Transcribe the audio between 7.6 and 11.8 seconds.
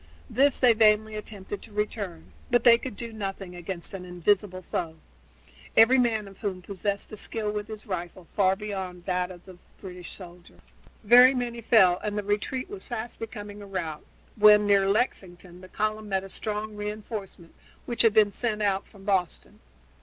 his rifle far beyond that of the British soldier. Very many